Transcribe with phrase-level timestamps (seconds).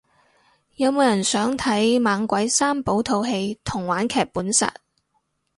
[0.77, 4.73] 有冇人想睇猛鬼三寶套戲同玩劇本殺